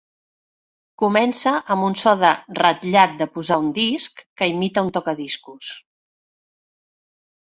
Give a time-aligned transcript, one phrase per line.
[1.01, 5.69] Comença amb un so de "ratllat de posar un disc" que imita un tocadiscos.